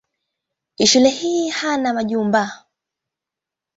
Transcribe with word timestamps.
Shule 0.85 1.09
hii 1.09 1.49
hana 1.49 1.93
majumba. 1.93 2.65